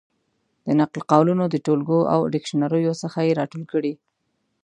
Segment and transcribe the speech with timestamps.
[0.65, 3.93] د نقل قولونو د ټولګو او ډکشنریو څخه یې را ټولې کړې.